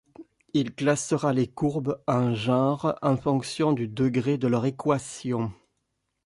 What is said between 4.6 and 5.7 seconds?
équation.